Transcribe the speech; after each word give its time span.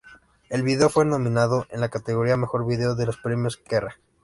El 0.49 0.63
video 0.63 0.89
fue 0.89 1.05
nominado 1.05 1.67
en 1.69 1.79
la 1.79 1.89
categoría 1.89 2.35
"Mejor 2.35 2.65
Video" 2.65 2.95
de 2.95 3.05
los 3.05 3.17
premios 3.17 3.57
Kerrang! 3.57 3.99